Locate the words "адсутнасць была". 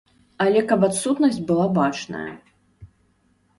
0.87-1.67